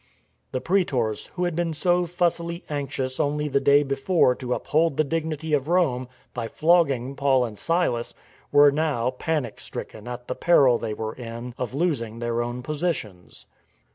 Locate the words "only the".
3.19-3.59